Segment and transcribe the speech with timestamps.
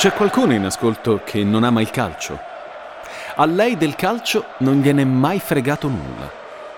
[0.00, 2.40] C'è qualcuno in ascolto che non ama il calcio.
[3.34, 6.26] A lei del calcio non gliene è mai fregato nulla.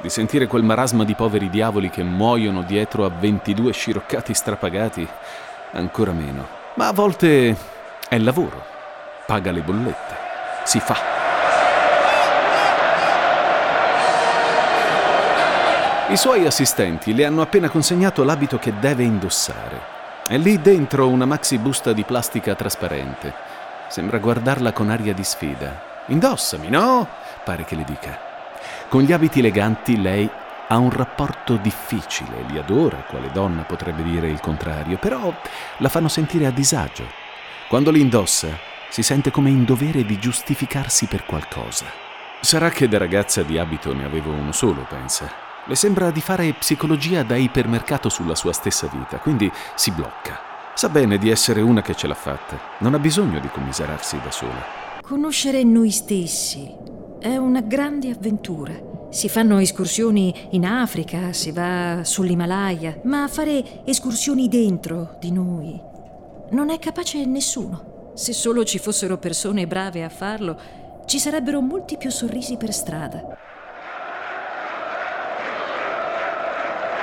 [0.01, 5.06] Di sentire quel marasma di poveri diavoli che muoiono dietro a 22 sciroccati strapagati,
[5.71, 6.48] ancora meno.
[6.74, 7.56] Ma a volte
[8.08, 8.61] è lavoro,
[9.25, 10.16] paga le bollette,
[10.65, 10.97] si fa.
[16.09, 20.02] I suoi assistenti le hanno appena consegnato l'abito che deve indossare.
[20.25, 23.35] È lì dentro una maxi busta di plastica trasparente.
[23.89, 26.05] Sembra guardarla con aria di sfida.
[26.07, 27.09] Indossami, no?
[27.45, 28.19] Pare che le dica.
[28.89, 30.30] Con gli abiti eleganti lei
[30.69, 35.35] ha un rapporto difficile, li adora, quale donna potrebbe dire il contrario, però
[35.79, 37.05] la fanno sentire a disagio.
[37.69, 38.49] Quando li indossa
[38.89, 41.87] si sente come in dovere di giustificarsi per qualcosa.
[42.41, 45.52] Sarà che da ragazza di abito ne avevo uno solo, pensa.
[45.66, 50.41] Le sembra di fare psicologia da ipermercato sulla sua stessa vita, quindi si blocca.
[50.74, 52.59] Sa bene di essere una che ce l'ha fatta.
[52.79, 54.65] Non ha bisogno di commiserarsi da sola.
[55.01, 56.68] Conoscere noi stessi
[57.21, 58.73] è una grande avventura.
[59.10, 65.90] Si fanno escursioni in Africa, si va sull'Himalaya, ma fare escursioni dentro di noi
[66.52, 68.10] non è capace nessuno.
[68.14, 70.58] Se solo ci fossero persone brave a farlo,
[71.06, 73.38] ci sarebbero molti più sorrisi per strada.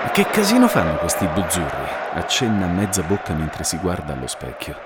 [0.07, 1.87] Che casino fanno questi buzzurri?
[2.13, 4.77] Accenna a mezza bocca mentre si guarda allo specchio.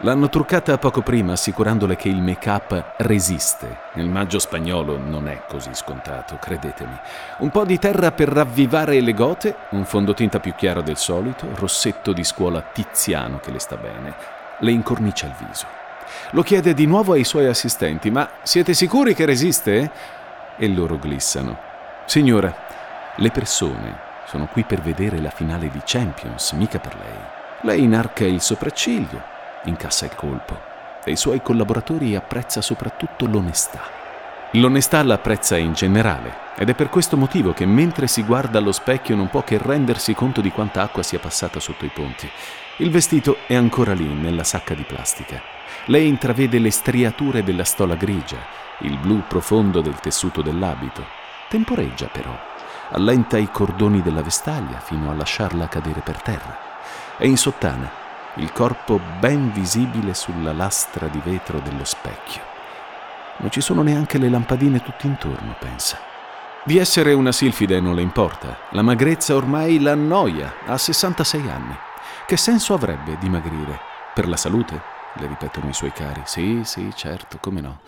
[0.00, 3.78] L'hanno truccata poco prima assicurandole che il make-up resiste.
[3.94, 6.96] Il maggio spagnolo non è così scontato, credetemi.
[7.38, 12.12] Un po' di terra per ravvivare le gote, un fondotinta più chiaro del solito, rossetto
[12.12, 14.14] di scuola tiziano che le sta bene.
[14.58, 15.66] Le incornicia il viso.
[16.30, 19.90] Lo chiede di nuovo ai suoi assistenti, ma siete sicuri che resiste?
[20.56, 21.56] E loro glissano.
[22.06, 22.52] Signora,
[23.14, 27.18] le persone sono qui per vedere la finale di Champions, mica per lei.
[27.62, 29.22] Lei inarca il sopracciglio,
[29.64, 30.60] incassa il colpo
[31.02, 33.80] e i suoi collaboratori apprezza soprattutto l'onestà.
[34.52, 39.16] L'onestà l'apprezza in generale ed è per questo motivo che mentre si guarda allo specchio
[39.16, 42.28] non può che rendersi conto di quanta acqua sia passata sotto i ponti.
[42.78, 45.40] Il vestito è ancora lì, nella sacca di plastica.
[45.86, 48.44] Lei intravede le striature della stola grigia,
[48.80, 51.02] il blu profondo del tessuto dell'abito.
[51.48, 52.56] Temporeggia però
[52.90, 56.58] allenta i cordoni della vestaglia fino a lasciarla cadere per terra.
[57.16, 57.90] È in sottana,
[58.34, 62.42] il corpo ben visibile sulla lastra di vetro dello specchio.
[63.38, 65.98] Non ci sono neanche le lampadine tutt'intorno, pensa.
[66.64, 68.58] Di essere una silfide non le importa.
[68.70, 71.76] La magrezza ormai l'annoia, ha 66 anni.
[72.26, 73.80] Che senso avrebbe dimagrire?
[74.12, 74.80] Per la salute?
[75.14, 76.22] Le ripetono i suoi cari.
[76.24, 77.80] Sì, sì, certo, come no.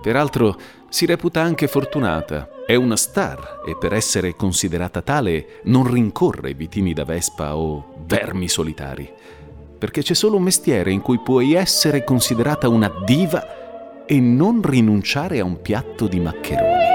[0.00, 0.56] Peraltro
[0.88, 6.92] si reputa anche fortunata, è una star e per essere considerata tale non rincorre vitini
[6.92, 9.10] da vespa o vermi solitari,
[9.76, 15.40] perché c'è solo un mestiere in cui puoi essere considerata una diva e non rinunciare
[15.40, 16.86] a un piatto di maccheroni.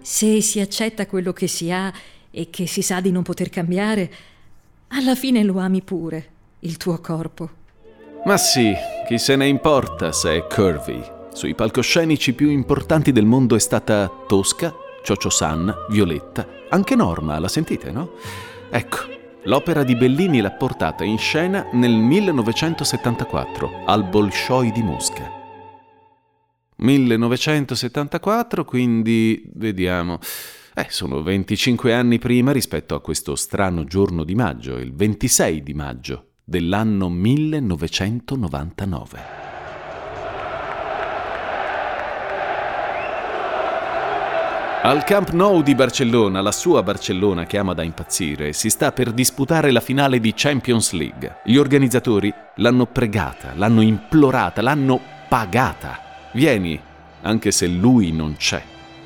[0.00, 1.92] Se si accetta quello che si ha
[2.30, 4.12] e che si sa di non poter cambiare,
[4.88, 6.28] alla fine lo ami pure,
[6.60, 7.57] il tuo corpo.
[8.28, 8.74] Ma sì,
[9.06, 11.02] chi se ne importa se è curvy.
[11.32, 17.48] Sui palcoscenici più importanti del mondo è stata Tosca, Ciocio San, Violetta, anche Norma, la
[17.48, 18.16] sentite, no?
[18.68, 18.98] Ecco,
[19.44, 25.32] l'opera di Bellini l'ha portata in scena nel 1974 al Bolshoi di Mosca.
[26.76, 30.18] 1974, quindi vediamo.
[30.74, 35.72] Eh, sono 25 anni prima rispetto a questo strano giorno di maggio, il 26 di
[35.72, 39.36] maggio dell'anno 1999.
[44.80, 49.12] Al Camp Nou di Barcellona, la sua Barcellona che ama da impazzire, si sta per
[49.12, 51.40] disputare la finale di Champions League.
[51.44, 54.98] Gli organizzatori l'hanno pregata, l'hanno implorata, l'hanno
[55.28, 56.30] pagata.
[56.32, 56.80] Vieni,
[57.20, 58.62] anche se lui non c'è.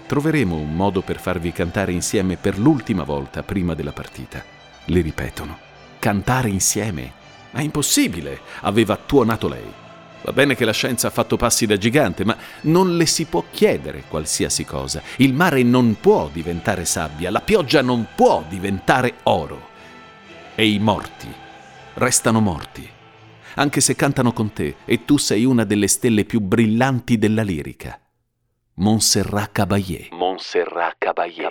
[0.07, 4.45] Troveremo un modo per farvi cantare insieme per l'ultima volta prima della partita.
[4.85, 5.59] Le ripetono.
[5.99, 7.19] Cantare insieme
[7.53, 9.81] ma è impossibile, aveva tuonato lei.
[10.23, 13.45] Va bene che la scienza ha fatto passi da gigante, ma non le si può
[13.51, 15.03] chiedere qualsiasi cosa.
[15.17, 19.71] Il mare non può diventare sabbia, la pioggia non può diventare oro.
[20.55, 21.29] E i morti
[21.95, 22.89] restano morti,
[23.55, 27.99] anche se cantano con te e tu sei una delle stelle più brillanti della lirica.
[28.75, 30.09] Montserrat Caballé.
[30.13, 31.51] Montserrat Caballé.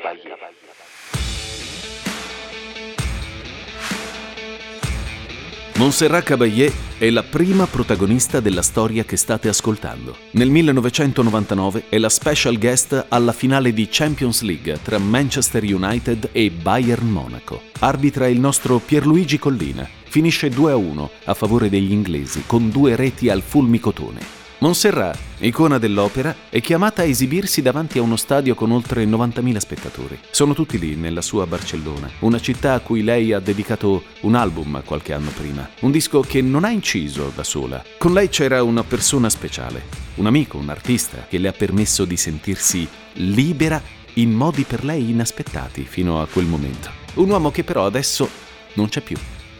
[5.76, 10.16] Montserrat Caballé è la prima protagonista della storia che state ascoltando.
[10.32, 16.52] Nel 1999 è la special guest alla finale di Champions League tra Manchester United e
[16.52, 17.62] Bayern Monaco.
[17.80, 19.88] Arbitra il nostro Pierluigi Collina.
[20.04, 24.41] Finisce 2-1 a favore degli inglesi con due reti al fulmicotone.
[24.62, 30.20] Montserrat, icona dell'opera, è chiamata a esibirsi davanti a uno stadio con oltre 90.000 spettatori.
[30.30, 34.84] Sono tutti lì, nella sua Barcellona, una città a cui lei ha dedicato un album
[34.86, 37.84] qualche anno prima, un disco che non ha inciso da sola.
[37.98, 39.86] Con lei c'era una persona speciale,
[40.18, 43.82] un amico, un artista, che le ha permesso di sentirsi libera
[44.14, 46.92] in modi per lei inaspettati fino a quel momento.
[47.16, 48.30] Un uomo che però adesso
[48.74, 49.18] non c'è più,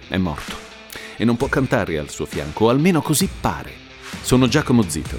[0.10, 0.56] è morto.
[1.18, 3.81] E non può cantare al suo fianco, o almeno così pare.
[4.20, 5.18] Sono Giacomo Zito.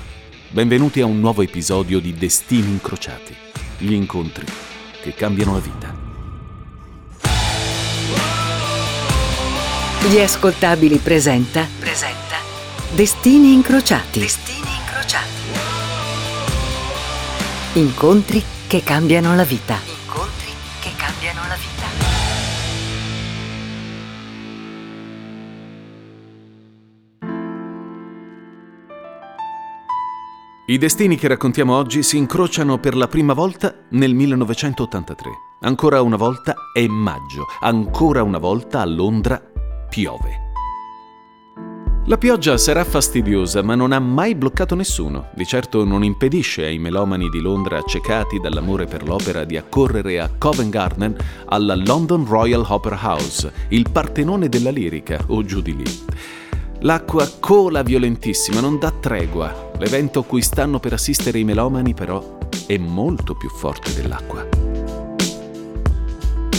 [0.51, 3.35] Benvenuti a un nuovo episodio di Destini Incrociati,
[3.79, 4.45] gli incontri
[5.03, 5.95] che cambiano la vita.
[10.09, 11.67] Gli ascoltabili presenta.
[11.79, 12.37] Presenta.
[12.93, 14.21] Destini Incrociati.
[14.21, 15.31] Destini Incrociati.
[17.75, 19.92] Incontri che cambiano la vita.
[30.65, 35.31] I destini che raccontiamo oggi si incrociano per la prima volta nel 1983.
[35.63, 39.43] Ancora una volta è maggio, ancora una volta a Londra
[39.91, 40.41] piove.
[42.07, 45.31] La pioggia sarà fastidiosa, ma non ha mai bloccato nessuno.
[45.35, 50.31] Di certo non impedisce ai melomani di Londra accecati dall'amore per l'opera di accorrere a
[50.39, 51.17] Covent Garden
[51.47, 56.41] alla London Royal Opera House, il partenone della lirica, o giù di lì.
[56.85, 59.71] L'acqua cola violentissima, non dà tregua.
[59.79, 64.45] L'evento a cui stanno per assistere i melomani, però, è molto più forte dell'acqua.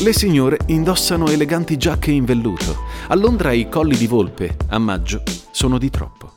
[0.02, 2.84] Le signore indossano eleganti giacche in velluto.
[3.10, 6.32] A Londra i colli di volpe, a maggio, sono di troppo.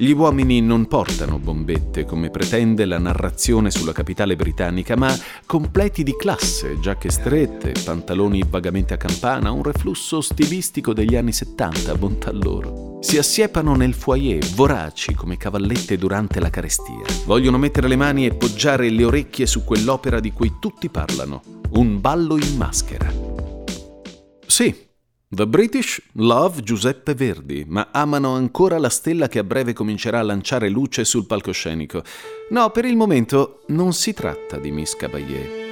[0.00, 5.12] Gli uomini non portano bombette, come pretende la narrazione sulla capitale britannica, ma
[5.44, 11.96] completi di classe, giacche strette, pantaloni vagamente a campana, un reflusso stilistico degli anni 70,
[11.96, 12.98] bontà loro.
[13.00, 17.02] Si assiepano nel foyer, voraci come cavallette durante la carestia.
[17.24, 22.00] Vogliono mettere le mani e poggiare le orecchie su quell'opera di cui tutti parlano, un
[22.00, 23.12] ballo in maschera.
[24.46, 24.86] Sì,
[25.30, 30.22] The British love Giuseppe Verdi, ma amano ancora la stella che a breve comincerà a
[30.22, 32.02] lanciare luce sul palcoscenico.
[32.48, 35.66] No, per il momento non si tratta di Miss Caballé.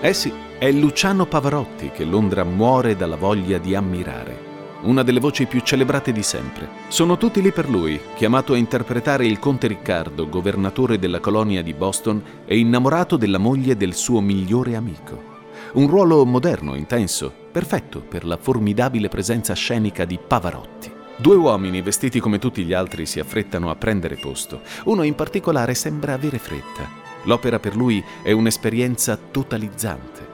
[0.00, 4.52] Eh sì, è Luciano Pavarotti che Londra muore dalla voglia di ammirare.
[4.82, 6.68] Una delle voci più celebrate di sempre.
[6.88, 11.74] Sono tutti lì per lui, chiamato a interpretare il conte Riccardo, governatore della colonia di
[11.74, 15.33] Boston e innamorato della moglie del suo migliore amico.
[15.74, 20.88] Un ruolo moderno, intenso, perfetto per la formidabile presenza scenica di Pavarotti.
[21.16, 24.60] Due uomini vestiti come tutti gli altri si affrettano a prendere posto.
[24.84, 26.88] Uno in particolare sembra avere fretta.
[27.24, 30.24] L'opera per lui è un'esperienza totalizzante.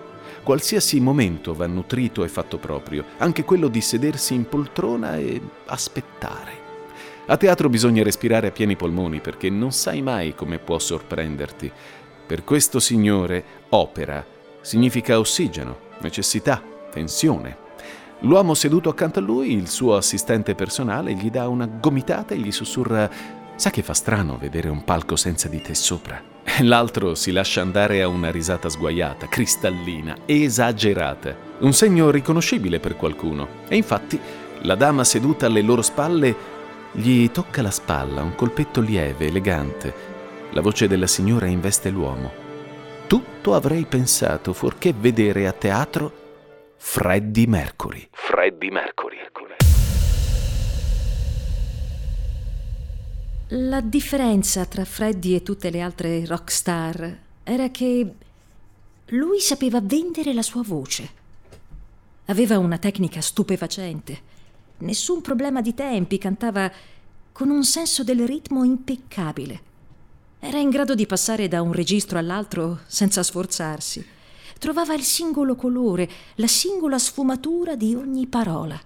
[0.43, 6.53] Qualsiasi momento va nutrito e fatto proprio, anche quello di sedersi in poltrona e aspettare.
[7.29, 11.73] A teatro bisogna respirare a pieni polmoni perché non sai mai come può sorprenderti.
[12.27, 14.23] Per questo signore, opera
[14.61, 17.69] significa ossigeno, necessità, tensione.
[18.21, 22.53] L'uomo seduto accanto a lui, il suo assistente personale, gli dà una gomitata e gli
[22.53, 26.19] sussurra Sa che fa strano vedere un palco senza di te sopra?
[26.61, 31.37] L'altro si lascia andare a una risata sguaiata, cristallina, esagerata.
[31.59, 33.47] Un segno riconoscibile per qualcuno.
[33.69, 34.19] E infatti
[34.63, 36.35] la dama seduta alle loro spalle
[36.93, 39.95] gli tocca la spalla, un colpetto lieve, elegante.
[40.53, 42.40] La voce della signora investe l'uomo
[43.11, 46.13] tutto avrei pensato fuorché vedere a teatro
[46.77, 48.07] Freddie Mercury.
[48.13, 49.17] Freddie Mercury.
[53.49, 58.15] La differenza tra Freddie e tutte le altre rock star era che
[59.07, 61.11] lui sapeva vendere la sua voce.
[62.27, 64.21] Aveva una tecnica stupefacente.
[64.79, 66.71] Nessun problema di tempi, cantava
[67.33, 69.70] con un senso del ritmo impeccabile.
[70.43, 74.05] Era in grado di passare da un registro all'altro senza sforzarsi.
[74.59, 78.81] Trovava il singolo colore, la singola sfumatura di ogni parola.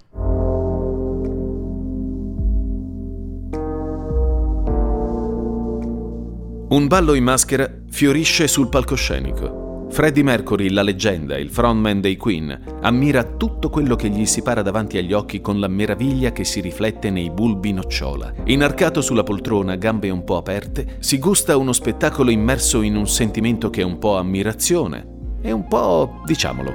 [6.70, 9.63] Un ballo in maschera fiorisce sul palcoscenico.
[9.94, 14.60] Freddie Mercury, la leggenda, il frontman dei Queen, ammira tutto quello che gli si para
[14.60, 18.34] davanti agli occhi con la meraviglia che si riflette nei bulbi nocciola.
[18.46, 23.70] Inarcato sulla poltrona, gambe un po' aperte, si gusta uno spettacolo immerso in un sentimento
[23.70, 25.06] che è un po' ammirazione
[25.40, 26.72] e un po', diciamolo,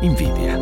[0.00, 0.58] invidia.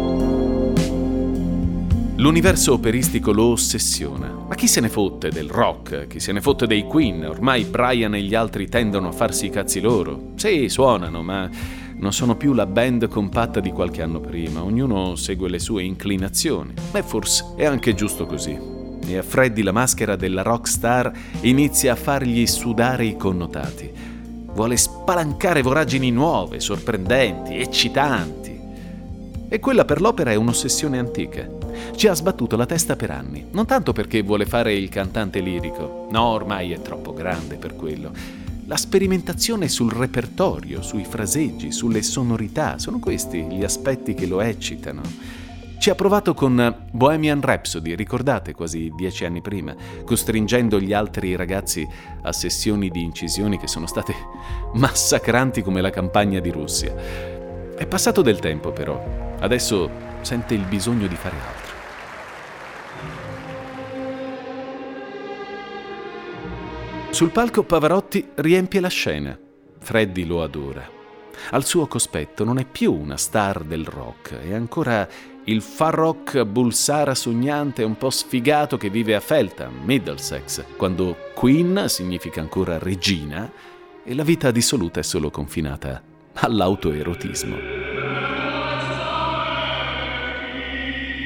[2.16, 4.30] L'universo operistico lo ossessiona.
[4.46, 6.06] Ma chi se ne fotte del rock?
[6.06, 7.24] Chi se ne fotte dei Queen?
[7.24, 10.32] Ormai Brian e gli altri tendono a farsi i cazzi loro.
[10.36, 11.48] Sì, suonano, ma
[11.96, 14.62] non sono più la band compatta di qualche anno prima.
[14.62, 16.74] Ognuno segue le sue inclinazioni.
[16.92, 18.58] E forse è anche giusto così.
[19.06, 23.90] E a Freddy la maschera della rockstar inizia a fargli sudare i connotati.
[24.52, 28.60] Vuole spalancare voragini nuove, sorprendenti, eccitanti.
[29.48, 31.62] E quella per l'opera è un'ossessione antica
[31.96, 36.06] ci ha sbattuto la testa per anni, non tanto perché vuole fare il cantante lirico,
[36.10, 38.43] no, ormai è troppo grande per quello.
[38.66, 45.02] La sperimentazione sul repertorio, sui fraseggi, sulle sonorità, sono questi gli aspetti che lo eccitano.
[45.76, 51.86] Ci ha provato con Bohemian Rhapsody, ricordate, quasi dieci anni prima, costringendo gli altri ragazzi
[52.22, 54.14] a sessioni di incisioni che sono state
[54.72, 56.94] massacranti come la campagna di Russia.
[57.76, 59.90] È passato del tempo però, adesso
[60.22, 61.63] sente il bisogno di fare altro.
[67.14, 69.38] Sul palco Pavarotti riempie la scena.
[69.78, 70.84] Freddy lo adora.
[71.50, 75.06] Al suo cospetto non è più una star del rock, è ancora
[75.44, 81.84] il far rock bulsara sognante un po' sfigato che vive a Feltham, Middlesex, quando Queen
[81.86, 83.48] significa ancora regina
[84.02, 86.02] e la vita dissoluta è solo confinata
[86.32, 87.56] all'autoerotismo.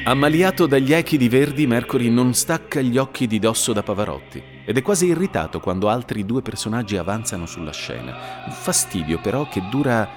[0.03, 4.77] Ammaliato dagli echi di Verdi, Mercury non stacca gli occhi di dosso da Pavarotti ed
[4.77, 8.43] è quasi irritato quando altri due personaggi avanzano sulla scena.
[8.45, 10.07] Un fastidio però che dura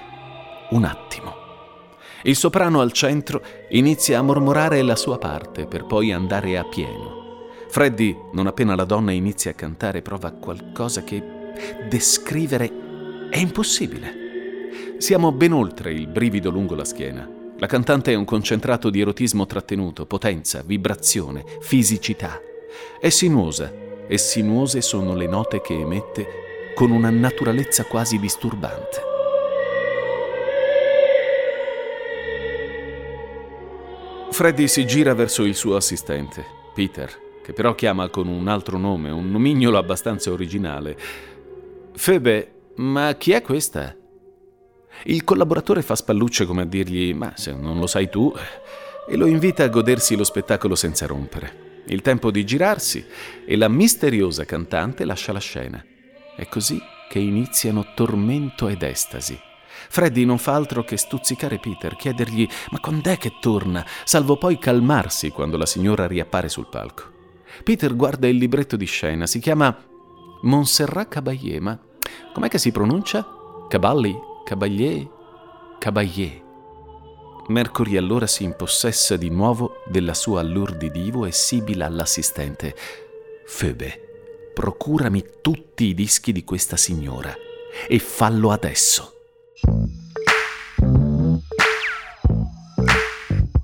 [0.69, 1.33] un attimo.
[2.21, 7.47] Il soprano al centro inizia a mormorare la sua parte per poi andare a pieno.
[7.67, 11.23] Freddy, non appena la donna inizia a cantare, prova qualcosa che
[11.89, 14.99] descrivere è impossibile.
[14.99, 17.27] Siamo ben oltre il brivido lungo la schiena.
[17.57, 22.39] La cantante è un concentrato di erotismo trattenuto, potenza, vibrazione, fisicità.
[22.99, 26.27] È sinuosa e sinuose sono le note che emette
[26.75, 29.11] con una naturalezza quasi disturbante.
[34.31, 36.43] Freddy si gira verso il suo assistente,
[36.73, 37.09] Peter,
[37.43, 40.97] che però chiama con un altro nome, un nomignolo abbastanza originale.
[41.93, 43.95] Febe, ma chi è questa?
[45.03, 48.33] Il collaboratore fa spallucce come a dirgli ma se non lo sai tu
[49.07, 51.72] e lo invita a godersi lo spettacolo senza rompere.
[51.85, 53.05] Il tempo di girarsi
[53.45, 55.83] e la misteriosa cantante lascia la scena.
[56.35, 59.37] È così che iniziano tormento ed estasi.
[59.89, 65.29] Freddy non fa altro che stuzzicare Peter, chiedergli ma quand'è che torna, salvo poi calmarsi
[65.29, 67.11] quando la signora riappare sul palco.
[67.63, 69.75] Peter guarda il libretto di scena, si chiama
[70.41, 71.79] Montserrat Caballé, ma
[72.33, 73.27] com'è che si pronuncia?
[73.67, 74.15] Caballi?
[74.43, 75.07] Caballé,
[75.79, 76.42] Caballé.
[77.47, 82.73] Mercury allora si impossessa di nuovo della sua allure di divo e sibila all'assistente.
[83.45, 87.35] Febe, procurami tutti i dischi di questa signora
[87.87, 89.11] e fallo adesso.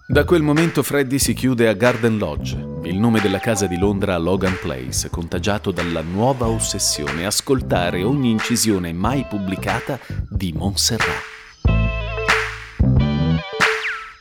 [0.08, 4.18] Da quel momento Freddy si chiude a Garden Lodge, il nome della casa di Londra
[4.18, 11.39] Logan Place, contagiato dalla nuova ossessione ascoltare ogni incisione mai pubblicata di Montserrat.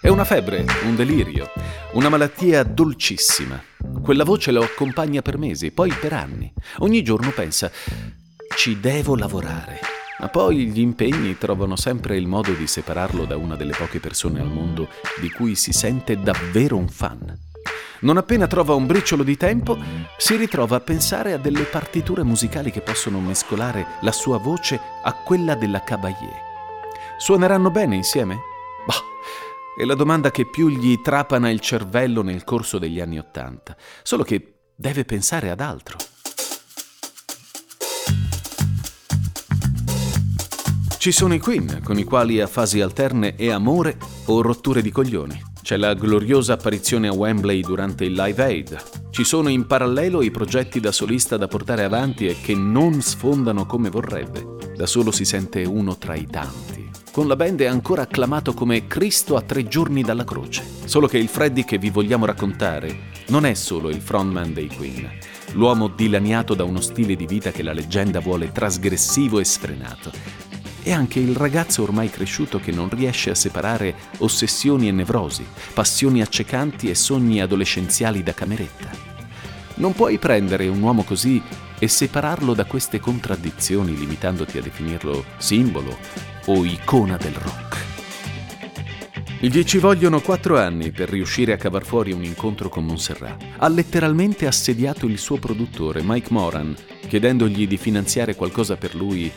[0.08, 1.50] È una febbre, un delirio,
[1.92, 3.62] una malattia dolcissima.
[4.02, 6.50] Quella voce lo accompagna per mesi, poi per anni.
[6.78, 7.70] Ogni giorno pensa,
[8.56, 9.80] ci devo lavorare
[10.20, 14.40] ma poi gli impegni trovano sempre il modo di separarlo da una delle poche persone
[14.40, 14.88] al mondo
[15.20, 17.38] di cui si sente davvero un fan.
[18.00, 19.76] Non appena trova un briciolo di tempo,
[20.16, 25.12] si ritrova a pensare a delle partiture musicali che possono mescolare la sua voce a
[25.12, 26.46] quella della Caballé.
[27.18, 28.38] Suoneranno bene insieme?
[28.86, 29.02] Bah,
[29.78, 34.24] è la domanda che più gli trapana il cervello nel corso degli anni Ottanta, solo
[34.24, 35.98] che deve pensare ad altro.
[40.98, 44.90] Ci sono i Queen, con i quali a fasi alterne è amore o rotture di
[44.90, 45.40] coglioni.
[45.62, 49.10] C'è la gloriosa apparizione a Wembley durante il Live Aid.
[49.10, 53.64] Ci sono in parallelo i progetti da solista da portare avanti e che non sfondano
[53.64, 54.74] come vorrebbe.
[54.74, 56.87] Da solo si sente uno tra i tanti.
[57.10, 60.64] Con la band è ancora acclamato come Cristo a tre giorni dalla croce.
[60.84, 65.08] Solo che il Freddy che vi vogliamo raccontare non è solo il frontman dei Queen,
[65.52, 70.46] l'uomo dilaniato da uno stile di vita che la leggenda vuole trasgressivo e sfrenato
[70.88, 76.22] è anche il ragazzo ormai cresciuto che non riesce a separare ossessioni e nevrosi, passioni
[76.22, 78.90] accecanti e sogni adolescenziali da cameretta.
[79.74, 81.42] Non puoi prendere un uomo così
[81.78, 85.96] e separarlo da queste contraddizioni limitandoti a definirlo simbolo
[86.46, 87.86] o icona del rock.
[89.40, 93.44] Gli ci vogliono quattro anni per riuscire a cavar fuori un incontro con Montserrat.
[93.58, 96.74] Ha letteralmente assediato il suo produttore, Mike Moran,
[97.06, 99.30] chiedendogli di finanziare qualcosa per lui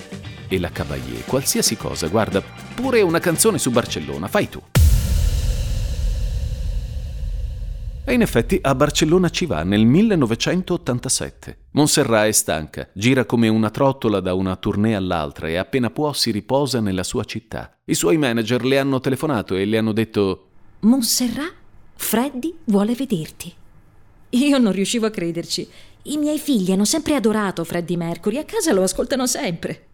[0.48, 1.22] e la Caballé.
[1.26, 2.42] Qualsiasi cosa, guarda,
[2.74, 4.60] pure una canzone su Barcellona, fai tu.
[8.04, 11.58] E in effetti a Barcellona ci va nel 1987.
[11.72, 16.32] Montserrat è stanca, gira come una trottola da una tournée all'altra e appena può si
[16.32, 17.78] riposa nella sua città.
[17.86, 20.48] I suoi manager le hanno telefonato e le hanno detto
[20.80, 21.54] Montserrat,
[21.96, 23.54] Freddy vuole vederti.
[24.30, 25.68] Io non riuscivo a crederci.
[26.04, 29.90] I miei figli hanno sempre adorato Freddie Mercury, a casa lo ascoltano sempre.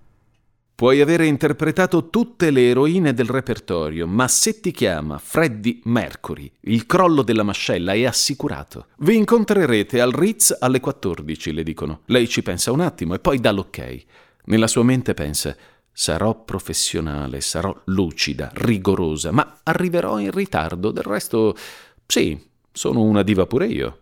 [0.78, 6.86] Puoi avere interpretato tutte le eroine del repertorio, ma se ti chiama Freddie Mercury, il
[6.86, 8.86] crollo della mascella è assicurato.
[8.98, 12.02] Vi incontrerete al Ritz alle 14, le dicono.
[12.06, 14.06] Lei ci pensa un attimo e poi dà l'ok.
[14.44, 15.56] Nella sua mente pensa
[15.92, 21.58] sarò professionale, sarò lucida, rigorosa, ma arriverò in ritardo, del resto
[22.06, 22.40] sì,
[22.72, 24.02] sono una diva pure io.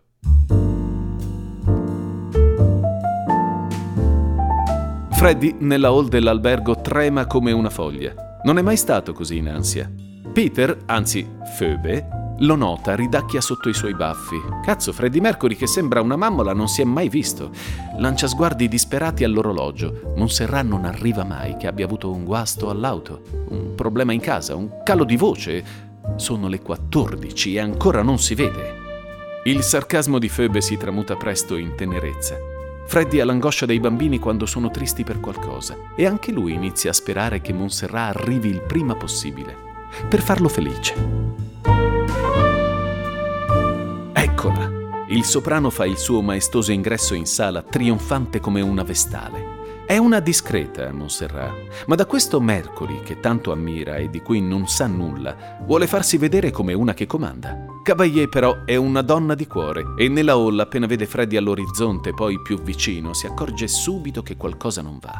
[5.25, 8.13] Freddy nella hall dell'albergo trema come una foglia.
[8.43, 9.91] Non è mai stato così in ansia.
[10.31, 11.27] Peter, anzi
[11.57, 14.35] Phoebe, lo nota, ridacchia sotto i suoi baffi.
[14.63, 17.49] Cazzo, Freddy Mercury che sembra una mammola non si è mai visto.
[17.97, 20.13] Lancia sguardi disperati all'orologio.
[20.15, 24.83] Montserrat non arriva mai, che abbia avuto un guasto all'auto, un problema in casa, un
[24.83, 25.63] calo di voce.
[26.17, 28.75] Sono le 14 e ancora non si vede.
[29.45, 32.53] Il sarcasmo di Phoebe si tramuta presto in tenerezza.
[32.87, 36.93] Freddy ha l'angoscia dei bambini quando sono tristi per qualcosa e anche lui inizia a
[36.93, 39.55] sperare che Montserrat arrivi il prima possibile,
[40.07, 40.93] per farlo felice.
[44.13, 44.83] Eccola!
[45.09, 49.83] Il soprano fa il suo maestoso ingresso in sala, trionfante come una vestale.
[49.85, 54.67] È una discreta, Montserrat, ma da questo Mercury, che tanto ammira e di cui non
[54.67, 57.64] sa nulla, vuole farsi vedere come una che comanda.
[57.85, 62.41] Cavalier però è una donna di cuore e nella hall appena vede Freddy all'orizzonte, poi
[62.41, 65.13] più vicino, si accorge subito che qualcosa non va.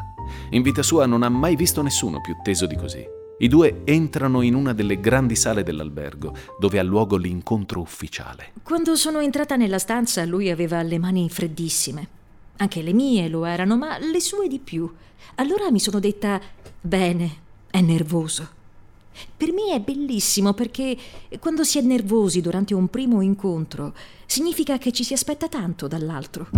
[0.50, 3.06] In vita sua non ha mai visto nessuno più teso di così.
[3.38, 8.54] I due entrano in una delle grandi sale dell'albergo, dove ha luogo l'incontro ufficiale.
[8.64, 12.08] Quando sono entrata nella stanza, lui aveva le mani freddissime.
[12.56, 14.92] Anche le mie lo erano, ma le sue di più.
[15.36, 16.40] Allora mi sono detta,
[16.80, 17.36] bene,
[17.70, 18.54] è nervoso.
[19.36, 20.96] Per me è bellissimo perché
[21.38, 23.94] quando si è nervosi durante un primo incontro
[24.26, 26.48] significa che ci si aspetta tanto dall'altro.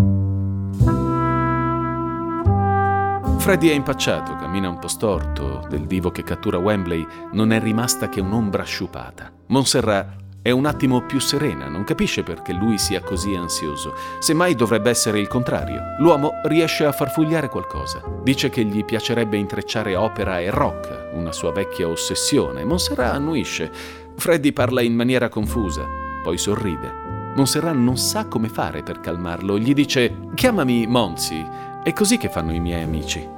[3.38, 8.08] Freddy è impacciato, cammina un po' storto, del divo che cattura Wembley non è rimasta
[8.08, 9.32] che un'ombra sciupata.
[9.46, 13.94] Montserrat è un attimo più serena, non capisce perché lui sia così ansioso.
[14.18, 15.96] Semmai dovrebbe essere il contrario.
[15.98, 18.02] L'uomo riesce a farfugliare qualcosa.
[18.22, 22.64] Dice che gli piacerebbe intrecciare opera e rock, una sua vecchia ossessione.
[22.64, 23.70] Montserrat annuisce.
[24.16, 25.84] Freddy parla in maniera confusa,
[26.22, 27.32] poi sorride.
[27.34, 29.58] Montserrat non sa come fare per calmarlo.
[29.58, 31.44] Gli dice: Chiamami Monzi.
[31.82, 33.37] È così che fanno i miei amici.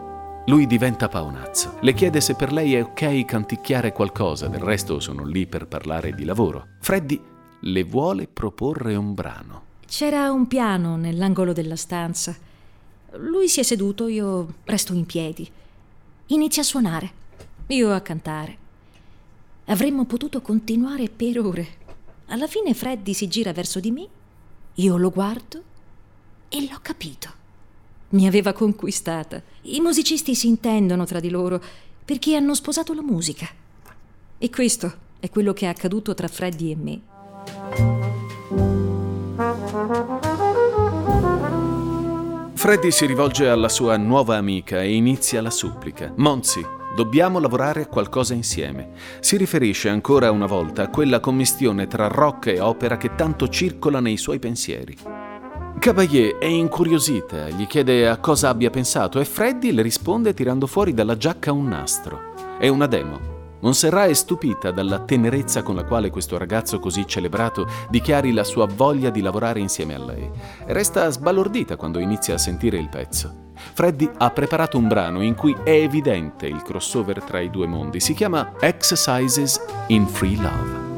[0.50, 1.76] Lui diventa paonazzo.
[1.80, 6.12] Le chiede se per lei è ok canticchiare qualcosa, del resto sono lì per parlare
[6.12, 6.70] di lavoro.
[6.80, 7.22] Freddy
[7.60, 9.62] le vuole proporre un brano.
[9.86, 12.36] C'era un piano nell'angolo della stanza.
[13.18, 15.48] Lui si è seduto, io resto in piedi.
[16.26, 17.12] Inizia a suonare,
[17.68, 18.58] io a cantare.
[19.66, 21.68] Avremmo potuto continuare per ore.
[22.26, 24.08] Alla fine Freddy si gira verso di me,
[24.74, 25.62] io lo guardo
[26.48, 27.38] e l'ho capito.
[28.10, 29.40] Mi aveva conquistata.
[29.62, 31.62] I musicisti si intendono tra di loro
[32.04, 33.46] perché hanno sposato la musica.
[34.36, 37.00] E questo è quello che è accaduto tra Freddy e me.
[42.54, 46.12] Freddy si rivolge alla sua nuova amica e inizia la supplica.
[46.16, 48.90] Monzi, dobbiamo lavorare a qualcosa insieme.
[49.20, 54.00] Si riferisce ancora una volta a quella commistione tra rock e opera che tanto circola
[54.00, 54.96] nei suoi pensieri.
[55.78, 60.92] Cavalier è incuriosita, gli chiede a cosa abbia pensato e Freddy le risponde tirando fuori
[60.92, 62.34] dalla giacca un nastro.
[62.58, 63.38] È una demo.
[63.60, 68.66] Montserrat è stupita dalla tenerezza con la quale questo ragazzo così celebrato dichiari la sua
[68.66, 70.30] voglia di lavorare insieme a lei.
[70.66, 73.48] Resta sbalordita quando inizia a sentire il pezzo.
[73.54, 78.00] Freddy ha preparato un brano in cui è evidente il crossover tra i due mondi.
[78.00, 80.89] Si chiama Exercises in Free Love.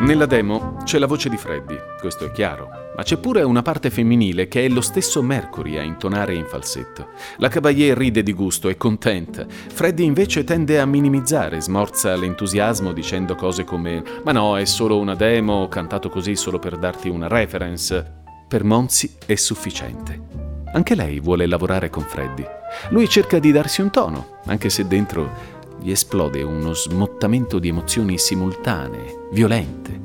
[0.00, 3.90] Nella demo c'è la voce di Freddy, questo è chiaro, ma c'è pure una parte
[3.90, 7.08] femminile che è lo stesso Mercury a intonare in falsetto.
[7.38, 9.44] La Cavalier ride di gusto, è contenta.
[9.48, 15.16] Freddy invece tende a minimizzare, smorza l'entusiasmo dicendo cose come «Ma no, è solo una
[15.16, 18.22] demo, ho cantato così solo per darti una reference».
[18.46, 20.46] Per Monzi è sufficiente.
[20.72, 22.46] Anche lei vuole lavorare con Freddy.
[22.90, 28.18] Lui cerca di darsi un tono, anche se dentro gli esplode uno smottamento di emozioni
[28.18, 30.00] simultanee, violente,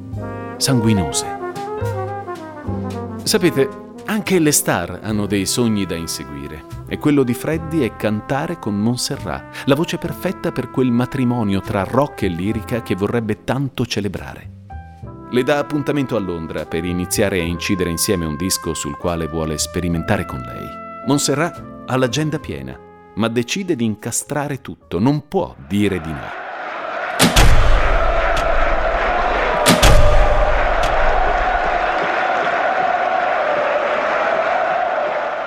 [0.57, 1.41] sanguinose.
[3.23, 8.59] Sapete, anche le star hanno dei sogni da inseguire e quello di Freddy è cantare
[8.59, 13.85] con Montserrat, la voce perfetta per quel matrimonio tra rock e lirica che vorrebbe tanto
[13.85, 14.51] celebrare.
[15.31, 19.57] Le dà appuntamento a Londra per iniziare a incidere insieme un disco sul quale vuole
[19.57, 20.67] sperimentare con lei.
[21.07, 22.77] Montserrat ha l'agenda piena,
[23.15, 26.41] ma decide di incastrare tutto, non può dire di no.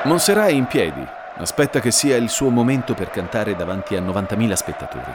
[0.04, 1.04] Montserrat è in piedi,
[1.38, 5.12] aspetta che sia il suo momento per cantare davanti a 90.000 spettatori.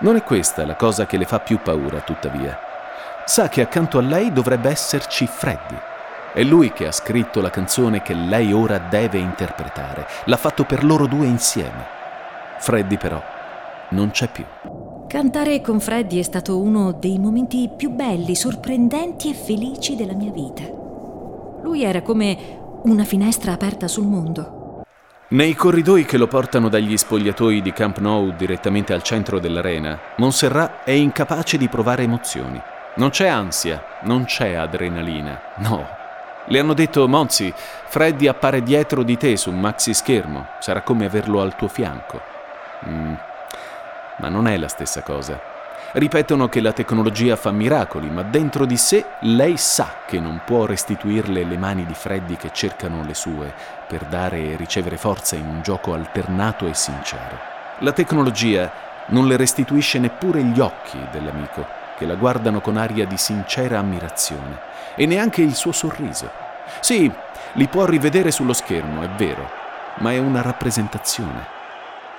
[0.00, 2.70] Non è questa la cosa che le fa più paura, tuttavia
[3.24, 5.91] sa che accanto a lei dovrebbe esserci Freddy.
[6.34, 10.06] È lui che ha scritto la canzone che lei ora deve interpretare.
[10.24, 11.84] L'ha fatto per loro due insieme.
[12.58, 13.22] Freddy però
[13.90, 14.44] non c'è più.
[15.06, 20.30] Cantare con Freddy è stato uno dei momenti più belli, sorprendenti e felici della mia
[20.30, 20.62] vita.
[21.62, 24.84] Lui era come una finestra aperta sul mondo.
[25.28, 30.84] Nei corridoi che lo portano dagli spogliatoi di Camp Nou direttamente al centro dell'arena, Montserrat
[30.84, 32.58] è incapace di provare emozioni.
[32.96, 36.00] Non c'è ansia, non c'è adrenalina, no.
[36.46, 41.04] Le hanno detto, Monzi, Freddy appare dietro di te su un maxi schermo, sarà come
[41.04, 42.20] averlo al tuo fianco.
[42.88, 43.14] Mm,
[44.16, 45.40] ma non è la stessa cosa.
[45.92, 50.64] Ripetono che la tecnologia fa miracoli, ma dentro di sé lei sa che non può
[50.64, 53.52] restituirle le mani di Freddy che cercano le sue
[53.86, 57.38] per dare e ricevere forza in un gioco alternato e sincero.
[57.80, 58.72] La tecnologia
[59.08, 64.58] non le restituisce neppure gli occhi dell'amico che la guardano con aria di sincera ammirazione,
[64.96, 66.28] e neanche il suo sorriso.
[66.80, 67.10] Sì,
[67.52, 69.48] li può rivedere sullo schermo, è vero,
[69.98, 71.46] ma è una rappresentazione.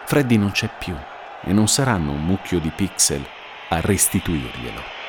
[0.05, 0.95] Freddy non c'è più
[1.41, 3.25] e non saranno un mucchio di pixel
[3.69, 5.01] a restituirglielo.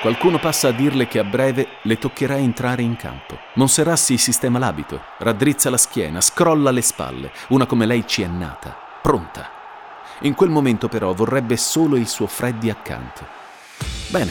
[0.00, 3.38] Qualcuno passa a dirle che a breve le toccherà entrare in campo.
[3.54, 8.26] Monserrat si sistema l'abito, raddrizza la schiena, scrolla le spalle, una come lei ci è
[8.26, 9.48] nata, pronta.
[10.20, 13.42] In quel momento però vorrebbe solo il suo Freddy accanto.
[14.14, 14.30] Bene,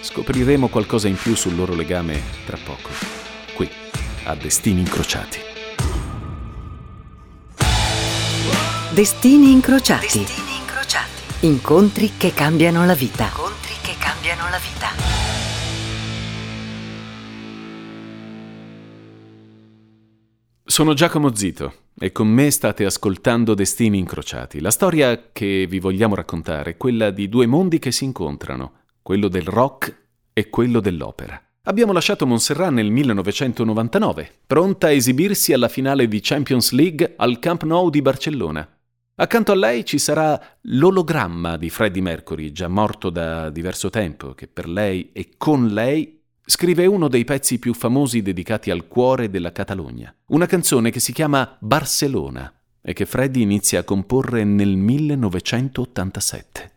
[0.00, 2.90] scopriremo qualcosa in più sul loro legame tra poco,
[3.54, 3.70] qui,
[4.24, 5.38] a Destini Incrociati.
[8.90, 10.18] Destini Incrociati.
[10.18, 11.46] Destini Incrociati.
[11.46, 13.26] Incontri che cambiano la vita.
[13.26, 15.11] Incontri che cambiano la vita.
[20.72, 24.58] Sono Giacomo Zito e con me state ascoltando Destini Incrociati.
[24.58, 29.28] La storia che vi vogliamo raccontare è quella di due mondi che si incontrano, quello
[29.28, 29.94] del rock
[30.32, 31.38] e quello dell'opera.
[31.64, 37.64] Abbiamo lasciato Montserrat nel 1999, pronta a esibirsi alla finale di Champions League al Camp
[37.64, 38.66] Nou di Barcellona.
[39.16, 44.46] Accanto a lei ci sarà l'ologramma di Freddie Mercury, già morto da diverso tempo, che
[44.46, 49.52] per lei e con lei scrive uno dei pezzi più famosi dedicati al cuore della
[49.52, 56.70] Catalogna, una canzone che si chiama Barcellona e che Freddy inizia a comporre nel 1987.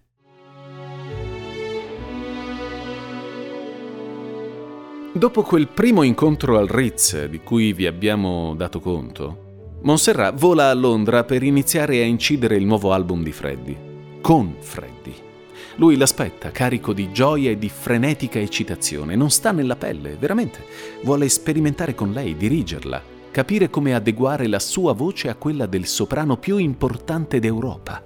[5.14, 9.44] Dopo quel primo incontro al Ritz di cui vi abbiamo dato conto,
[9.84, 13.78] Montserrat vola a Londra per iniziare a incidere il nuovo album di Freddy,
[14.20, 14.95] con Freddy.
[15.78, 19.16] Lui l'aspetta, carico di gioia e di frenetica eccitazione.
[19.16, 20.64] Non sta nella pelle, veramente.
[21.04, 26.38] Vuole sperimentare con lei, dirigerla, capire come adeguare la sua voce a quella del soprano
[26.38, 28.04] più importante d'Europa.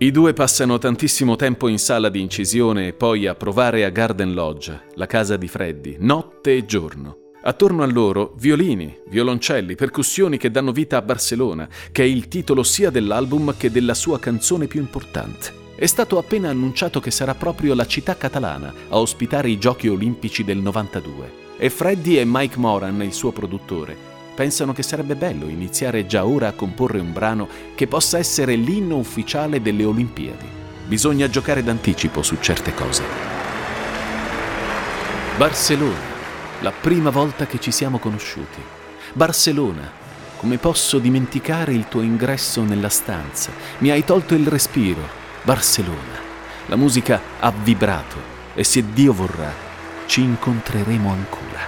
[0.00, 4.34] I due passano tantissimo tempo in sala di incisione e poi a provare a Garden
[4.34, 7.16] Lodge, la casa di Freddy, notte e giorno.
[7.42, 12.62] Attorno a loro violini, violoncelli, percussioni che danno vita a Barcellona, che è il titolo
[12.62, 15.57] sia dell'album che della sua canzone più importante.
[15.80, 20.42] È stato appena annunciato che sarà proprio la città catalana a ospitare i Giochi Olimpici
[20.42, 23.96] del 92 e Freddy e Mike Moran, il suo produttore,
[24.34, 28.96] pensano che sarebbe bello iniziare già ora a comporre un brano che possa essere l'inno
[28.96, 30.46] ufficiale delle Olimpiadi.
[30.84, 33.04] Bisogna giocare d'anticipo su certe cose.
[35.36, 36.00] Barcellona,
[36.62, 38.60] la prima volta che ci siamo conosciuti.
[39.12, 39.88] Barcellona,
[40.38, 43.52] come posso dimenticare il tuo ingresso nella stanza?
[43.78, 45.17] Mi hai tolto il respiro
[45.48, 46.20] Barcellona.
[46.66, 48.18] La musica ha vibrato
[48.54, 49.50] e se Dio vorrà
[50.04, 51.60] ci incontreremo ancora.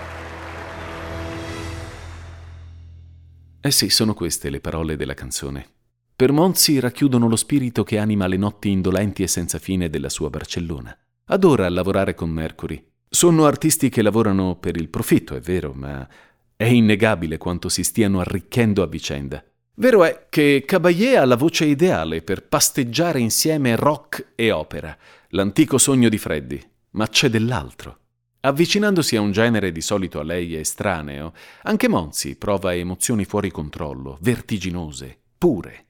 [3.58, 5.66] Eh sì, sono queste le parole della canzone.
[6.14, 10.28] Per Monzi racchiudono lo spirito che anima le notti indolenti e senza fine della sua
[10.28, 10.94] Barcellona.
[11.28, 12.86] Adora lavorare con Mercury.
[13.08, 16.06] Sono artisti che lavorano per il profitto, è vero, ma
[16.54, 19.42] è innegabile quanto si stiano arricchendo a vicenda.
[19.80, 24.94] Vero è che Caballé ha la voce ideale per pasteggiare insieme rock e opera,
[25.28, 27.96] l'antico sogno di Freddy, ma c'è dell'altro.
[28.40, 34.18] Avvicinandosi a un genere di solito a lei estraneo, anche Monzi prova emozioni fuori controllo,
[34.20, 35.86] vertiginose, pure.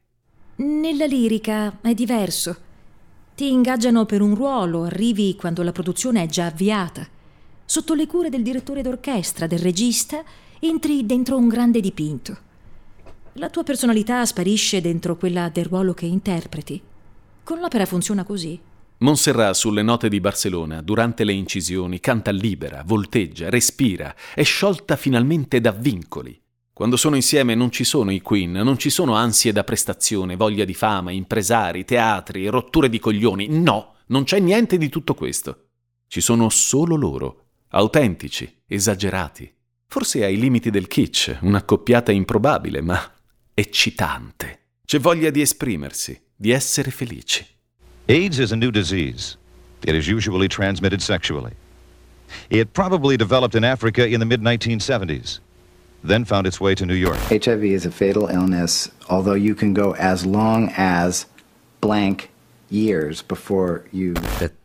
[0.58, 2.56] Nella lirica è diverso.
[3.34, 7.04] Ti ingaggiano per un ruolo, arrivi quando la produzione è già avviata.
[7.64, 10.22] Sotto le cure del direttore d'orchestra, del regista,
[10.60, 12.48] entri dentro un grande dipinto.
[13.34, 16.82] La tua personalità sparisce dentro quella del ruolo che interpreti.
[17.44, 18.60] Con l'opera funziona così.
[18.98, 25.60] Montserrat sulle note di Barcellona, durante le incisioni, canta libera, volteggia, respira, è sciolta finalmente
[25.60, 26.38] da vincoli.
[26.72, 30.64] Quando sono insieme non ci sono i Queen, non ci sono ansie da prestazione, voglia
[30.64, 33.46] di fama, impresari, teatri, rotture di coglioni.
[33.48, 35.66] No, non c'è niente di tutto questo.
[36.08, 39.54] Ci sono solo loro, autentici, esagerati.
[39.86, 43.00] Forse ai limiti del kitsch, un'accoppiata improbabile, ma
[43.60, 44.58] eccitante.
[44.86, 47.46] C'è voglia di esprimersi, di essere felici.
[48.06, 49.36] AIDS is a new disease.
[49.82, 51.52] It is usually transmitted sexually.
[52.48, 55.40] It probably developed in Africa in the mid 1970s,
[56.02, 57.18] then found its way to New York.
[57.28, 61.26] HIV is a fatal illness, although you can go as long as
[61.80, 62.30] blank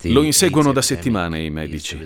[0.04, 2.00] Lo inseguono da settimane i medici.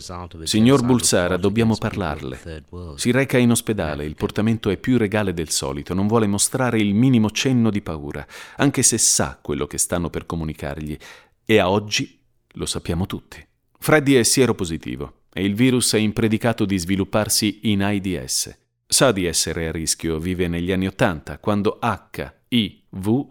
[0.44, 2.64] Signor Bulsara, dobbiamo parlarle.
[2.96, 6.94] Si reca in ospedale, il portamento è più regale del solito, non vuole mostrare il
[6.94, 10.98] minimo cenno di paura, anche se sa quello che stanno per comunicargli.
[11.44, 12.18] E a oggi
[12.54, 13.46] lo sappiamo tutti.
[13.78, 18.58] Freddy è sieropositivo e il virus è impredicato di svilupparsi in AIDS.
[18.88, 23.28] Sa di essere a rischio, vive negli anni Ottanta, quando H, I, V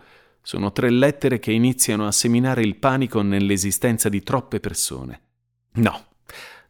[0.48, 5.20] sono tre lettere che iniziano a seminare il panico nell'esistenza di troppe persone.
[5.72, 6.06] No,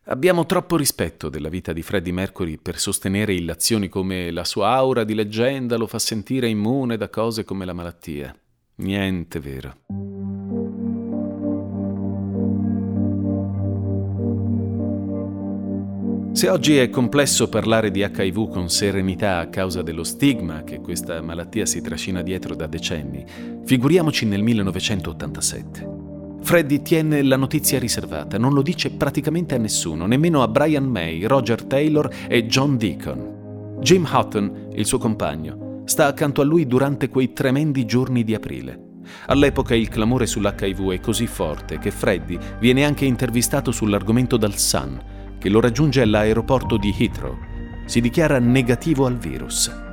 [0.07, 5.05] abbiamo troppo rispetto della vita di Freddie Mercury per sostenere illazioni come la sua aura
[5.05, 8.37] di leggenda lo fa sentire immune da cose come la malattia.
[8.79, 9.77] Niente vero.
[16.39, 21.21] Se oggi è complesso parlare di HIV con serenità a causa dello stigma che questa
[21.21, 23.27] malattia si trascina dietro da decenni,
[23.65, 25.89] figuriamoci nel 1987.
[26.41, 31.25] Freddy tiene la notizia riservata, non lo dice praticamente a nessuno, nemmeno a Brian May,
[31.25, 33.79] Roger Taylor e John Deacon.
[33.81, 38.81] Jim Houghton, il suo compagno, sta accanto a lui durante quei tremendi giorni di aprile.
[39.27, 45.17] All'epoca il clamore sull'HIV è così forte che Freddy viene anche intervistato sull'argomento dal Sun,
[45.39, 47.37] che lo raggiunge all'aeroporto di Heathrow.
[47.87, 49.87] Si dichiara negativo al virus.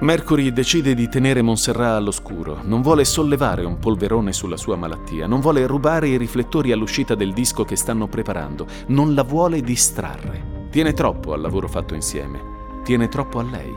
[0.00, 5.40] Mercury decide di tenere Montserrat all'oscuro, non vuole sollevare un polverone sulla sua malattia, non
[5.40, 10.68] vuole rubare i riflettori all'uscita del disco che stanno preparando, non la vuole distrarre.
[10.70, 12.40] Tiene troppo al lavoro fatto insieme,
[12.82, 13.74] tiene troppo a lei.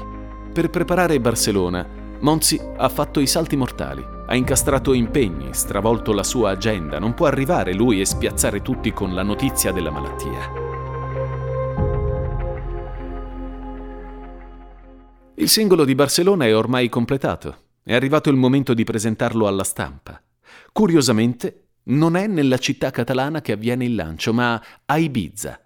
[0.54, 1.86] Per preparare Barcellona,
[2.22, 7.26] Monzi ha fatto i salti mortali, ha incastrato impegni, stravolto la sua agenda, non può
[7.26, 10.63] arrivare lui e spiazzare tutti con la notizia della malattia.
[15.36, 17.62] Il singolo di Barcellona è ormai completato.
[17.82, 20.22] È arrivato il momento di presentarlo alla stampa.
[20.72, 25.60] Curiosamente, non è nella città catalana che avviene il lancio, ma a Ibiza.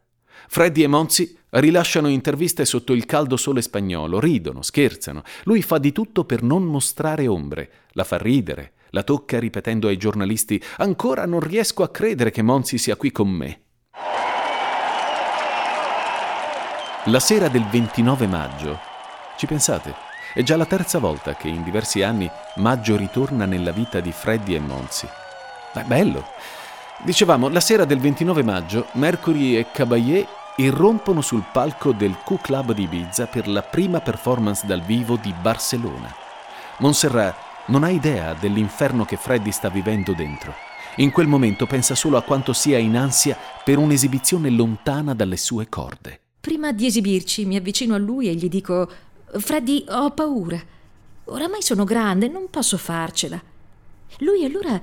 [0.48, 5.24] Freddy e Monzi rilasciano interviste sotto il caldo sole spagnolo, ridono, scherzano.
[5.44, 9.98] Lui fa di tutto per non mostrare ombre, la fa ridere, la tocca ripetendo ai
[9.98, 13.62] giornalisti: Ancora non riesco a credere che Monzi sia qui con me.
[17.08, 18.80] La sera del 29 maggio,
[19.38, 19.94] ci pensate?
[20.34, 24.56] È già la terza volta che in diversi anni Maggio ritorna nella vita di Freddy
[24.56, 25.08] e Monzi.
[25.74, 26.26] Ma è bello!
[27.04, 32.84] Dicevamo, la sera del 29 maggio, Mercury e Caballé irrompono sul palco del Q-Club di
[32.84, 36.12] Ibiza per la prima performance dal vivo di Barcellona.
[36.80, 37.36] Montserrat
[37.68, 40.54] non ha idea dell'inferno che Freddy sta vivendo dentro.
[40.96, 45.70] In quel momento pensa solo a quanto sia in ansia per un'esibizione lontana dalle sue
[45.70, 46.22] corde.
[46.40, 48.90] Prima di esibirci mi avvicino a lui e gli dico
[49.30, 50.60] Freddy, ho paura.
[51.26, 53.40] Oramai sono grande, non posso farcela.
[54.20, 54.80] Lui allora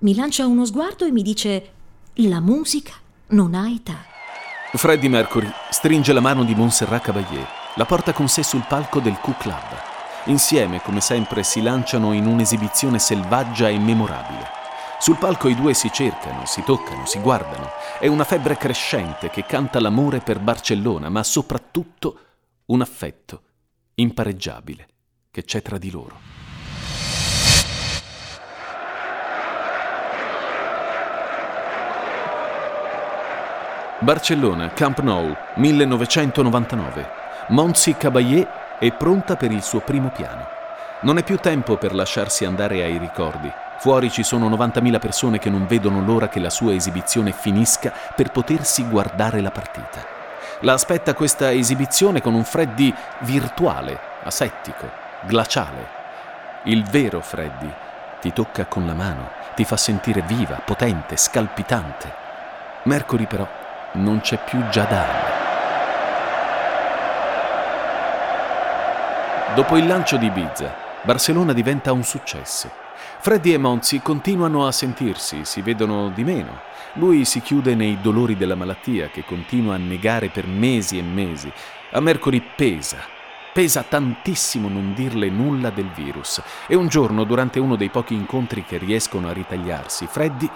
[0.00, 1.72] mi lancia uno sguardo e mi dice:
[2.14, 2.92] La musica
[3.28, 3.96] non ha età.
[4.72, 9.18] Freddie Mercury stringe la mano di Montserrat Caballé, la porta con sé sul palco del
[9.18, 9.88] Q-Club.
[10.26, 14.58] Insieme, come sempre, si lanciano in un'esibizione selvaggia e memorabile.
[15.00, 17.70] Sul palco i due si cercano, si toccano, si guardano.
[17.98, 22.18] È una febbre crescente che canta l'amore per Barcellona, ma soprattutto
[22.66, 23.44] un affetto
[23.94, 24.86] impareggiabile
[25.30, 26.30] che c'è tra di loro.
[34.02, 37.08] Barcellona, Camp Nou, 1999.
[37.48, 38.48] Monsi Caballé
[38.78, 40.46] è pronta per il suo primo piano.
[41.02, 43.52] Non è più tempo per lasciarsi andare ai ricordi.
[43.78, 48.30] Fuori ci sono 90.000 persone che non vedono l'ora che la sua esibizione finisca per
[48.30, 50.19] potersi guardare la partita.
[50.62, 54.90] La aspetta questa esibizione con un Freddy virtuale, asettico,
[55.22, 55.98] glaciale.
[56.64, 57.72] Il vero Freddy
[58.20, 62.12] ti tocca con la mano, ti fa sentire viva, potente, scalpitante.
[62.82, 63.48] Mercury però
[63.92, 65.38] non c'è più già da anni.
[69.54, 72.70] Dopo il lancio di Ibiza, Barcellona diventa un successo.
[73.20, 76.60] Freddy e Monzi continuano a sentirsi, si vedono di meno.
[76.94, 81.52] Lui si chiude nei dolori della malattia che continua a negare per mesi e mesi.
[81.92, 82.98] A Mercury pesa,
[83.52, 86.42] pesa tantissimo non dirle nulla del virus.
[86.66, 90.50] E un giorno, durante uno dei pochi incontri che riescono a ritagliarsi, Freddy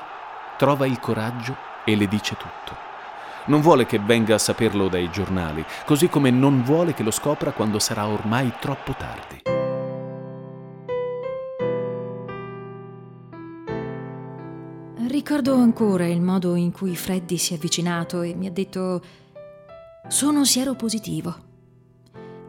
[0.56, 2.76] trova il coraggio e le dice tutto.
[3.46, 7.52] Non vuole che venga a saperlo dai giornali, così come non vuole che lo scopra
[7.52, 9.53] quando sarà ormai troppo tardi.
[15.14, 19.00] Ricordo ancora il modo in cui Freddy si è avvicinato e mi ha detto
[20.08, 21.34] sono sieropositivo.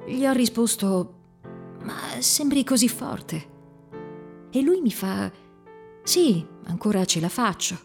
[0.08, 1.14] Gli ho risposto
[1.84, 3.50] ma sembri così forte.
[4.50, 5.32] E lui mi fa
[6.02, 7.78] sì, ancora ce la faccio,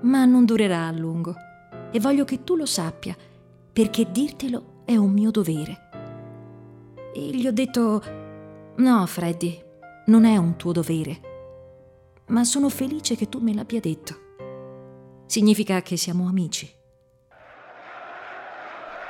[0.00, 1.34] ma non durerà a lungo
[1.92, 3.14] e voglio che tu lo sappia,
[3.70, 5.90] perché dirtelo è un mio dovere.
[7.12, 8.02] E gli ho detto,
[8.76, 9.62] no Freddy,
[10.06, 11.27] non è un tuo dovere,
[12.28, 14.26] ma sono felice che tu me l'abbia detto.
[15.26, 16.70] Significa che siamo amici.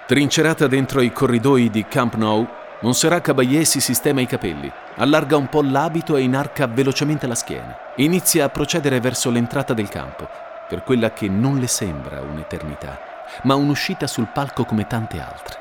[0.06, 2.46] Trincerata dentro i corridoi di Camp Nou,
[2.80, 7.76] Montserrat Caballé si sistema i capelli, allarga un po' l'abito e inarca velocemente la schiena.
[7.96, 10.28] Inizia a procedere verso l'entrata del campo
[10.68, 12.98] per quella che non le sembra un'eternità,
[13.42, 15.58] ma un'uscita sul palco come tante altre.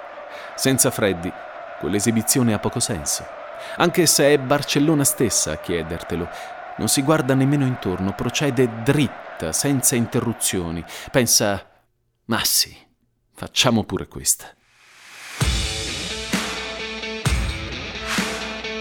[0.56, 1.32] Senza Freddy,
[1.80, 3.26] quell'esibizione ha poco senso.
[3.78, 6.30] Anche se è Barcellona stessa a chiedertelo,
[6.78, 10.84] non si guarda nemmeno intorno, procede dritta, senza interruzioni.
[11.12, 11.70] Pensa,
[12.26, 12.76] ma sì,
[13.34, 14.52] facciamo pure questa.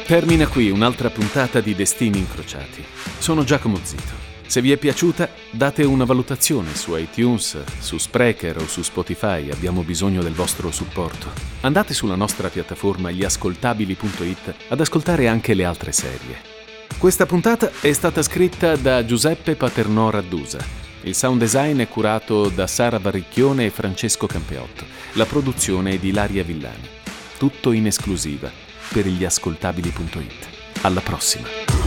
[0.06, 2.84] Termina qui un'altra puntata di Destini Incrociati.
[3.18, 4.24] Sono Giacomo Zito.
[4.46, 9.82] Se vi è piaciuta, date una valutazione su iTunes, su Sprecher o su Spotify, abbiamo
[9.82, 11.28] bisogno del vostro supporto.
[11.62, 16.55] Andate sulla nostra piattaforma gliascoltabili.it ad ascoltare anche le altre serie.
[16.98, 20.58] Questa puntata è stata scritta da Giuseppe Paternò Raddusa.
[21.02, 24.86] Il sound design è curato da Sara Varricchione e Francesco Campeotto.
[25.12, 26.88] La produzione è di Ilaria Villani.
[27.36, 28.50] Tutto in esclusiva
[28.88, 30.48] per gliascoltabili.it.
[30.80, 31.85] Alla prossima!